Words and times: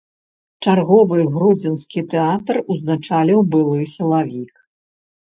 Чарговы 0.69 1.17
гродзенскі 1.33 2.01
тэатр 2.13 2.59
узначаліў 2.75 3.39
былы 3.53 3.85
сілавік. 3.93 4.53